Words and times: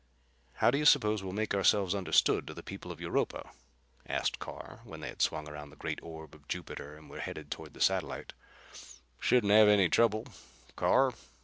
"How 0.53 0.71
do 0.71 0.79
you 0.79 0.85
suppose 0.85 1.21
we'll 1.21 1.31
make 1.31 1.53
ourselves 1.53 1.93
understood 1.93 2.47
to 2.47 2.55
the 2.55 2.63
people 2.63 2.91
of 2.91 2.99
Europa?" 2.99 3.51
asked 4.07 4.39
Carr, 4.39 4.81
when 4.83 4.99
they 4.99 5.09
had 5.09 5.21
swung 5.21 5.47
around 5.47 5.69
the 5.69 5.75
great 5.75 5.99
orb 6.01 6.33
of 6.33 6.47
Jupiter 6.47 6.97
and 6.97 7.07
were 7.07 7.19
headed 7.19 7.51
toward 7.51 7.75
the 7.75 7.81
satellite. 7.81 8.33
"Shouldn't 9.19 9.53
have 9.53 9.67
any 9.67 9.89
trouble, 9.89 10.25
Carr. 10.75 11.13